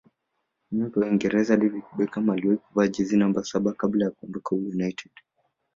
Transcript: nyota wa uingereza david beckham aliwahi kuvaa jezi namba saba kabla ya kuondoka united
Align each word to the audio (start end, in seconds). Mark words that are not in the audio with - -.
nyota 0.71 0.99
wa 0.99 1.05
uingereza 1.07 1.57
david 1.57 1.83
beckham 1.97 2.29
aliwahi 2.29 2.57
kuvaa 2.57 2.87
jezi 2.87 3.17
namba 3.17 3.43
saba 3.43 3.73
kabla 3.73 4.05
ya 4.05 4.11
kuondoka 4.11 4.55
united 4.55 5.11